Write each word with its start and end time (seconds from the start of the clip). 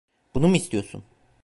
Bunu 0.33 0.47
mu 0.47 0.55
istiyorsun? 0.55 1.03